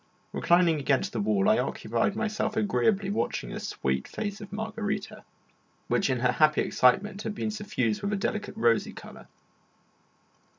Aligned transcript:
Reclining 0.33 0.79
against 0.79 1.13
the 1.13 1.19
wall, 1.19 1.47
I 1.47 1.59
occupied 1.59 2.15
myself 2.15 2.57
agreeably 2.57 3.11
watching 3.11 3.51
the 3.51 3.59
sweet 3.59 4.07
face 4.07 4.41
of 4.41 4.51
Margarita, 4.51 5.23
which 5.89 6.09
in 6.09 6.21
her 6.21 6.31
happy 6.31 6.61
excitement 6.61 7.21
had 7.21 7.35
become 7.35 7.51
suffused 7.51 8.01
with 8.01 8.11
a 8.11 8.15
delicate 8.15 8.57
rosy 8.57 8.93
colour. 8.93 9.27